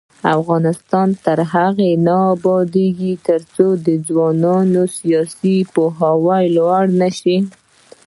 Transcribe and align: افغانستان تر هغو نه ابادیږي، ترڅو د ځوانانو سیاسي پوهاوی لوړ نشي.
افغانستان 0.37 1.07
تر 1.25 1.39
هغو 1.53 1.89
نه 2.05 2.15
ابادیږي، 2.33 3.13
ترڅو 3.27 3.67
د 3.85 3.87
ځوانانو 4.07 4.83
سیاسي 4.97 5.57
پوهاوی 5.73 6.45
لوړ 6.57 6.83
نشي. 7.01 7.37